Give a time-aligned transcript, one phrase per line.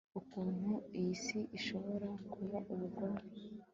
[0.19, 3.21] ukuntu iyi si ishobora kuba ubugome